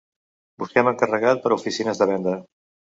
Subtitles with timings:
[0.63, 2.39] Busquem encarregat per a oficines de venda.